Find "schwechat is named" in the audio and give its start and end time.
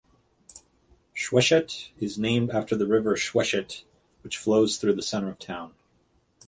1.15-2.49